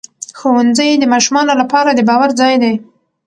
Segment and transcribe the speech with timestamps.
[0.39, 2.73] ښوونځی د ماشومانو لپاره د باور ځای دی